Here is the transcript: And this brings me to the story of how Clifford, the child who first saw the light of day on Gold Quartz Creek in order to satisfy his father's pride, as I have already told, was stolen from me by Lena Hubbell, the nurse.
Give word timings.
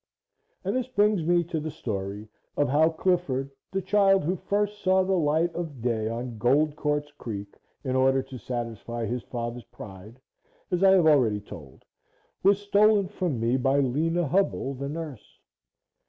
And 0.63 0.75
this 0.75 0.87
brings 0.87 1.23
me 1.23 1.43
to 1.43 1.59
the 1.59 1.69
story 1.69 2.27
of 2.57 2.67
how 2.67 2.89
Clifford, 2.89 3.51
the 3.71 3.83
child 3.83 4.23
who 4.23 4.35
first 4.35 4.81
saw 4.81 5.03
the 5.03 5.13
light 5.13 5.53
of 5.53 5.79
day 5.83 6.09
on 6.09 6.39
Gold 6.39 6.75
Quartz 6.75 7.11
Creek 7.19 7.55
in 7.83 7.95
order 7.95 8.23
to 8.23 8.39
satisfy 8.39 9.05
his 9.05 9.21
father's 9.21 9.63
pride, 9.65 10.19
as 10.71 10.83
I 10.83 10.89
have 10.93 11.05
already 11.05 11.39
told, 11.39 11.85
was 12.41 12.57
stolen 12.59 13.09
from 13.09 13.39
me 13.39 13.57
by 13.57 13.77
Lena 13.77 14.27
Hubbell, 14.27 14.73
the 14.73 14.89
nurse. 14.89 15.37